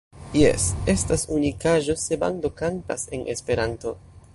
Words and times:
Jes, 0.37 0.63
estas 0.93 1.27
unikaĵo 1.37 1.99
se 2.05 2.21
bando 2.25 2.55
kantas 2.63 3.09
en 3.19 3.31
Esperanto. 3.37 3.97